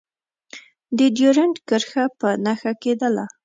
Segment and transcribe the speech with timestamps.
[0.97, 3.25] د ډیورنډ کرښه په نښه کېدله.